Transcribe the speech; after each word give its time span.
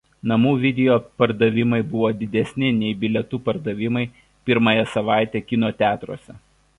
Namų 0.29 0.51
video 0.61 0.93
pardavimai 1.21 1.79
buvo 1.91 2.09
didesni 2.21 2.71
nei 2.79 2.95
bilietų 3.03 3.41
pardavimai 3.49 4.03
pirmąją 4.49 4.87
savaitę 4.95 5.43
kino 5.53 5.71
teatruose. 5.83 6.39